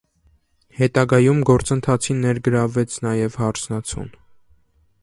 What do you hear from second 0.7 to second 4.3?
Հետագայում գործընթացին ներգրավվեց նաև հարսնացուն։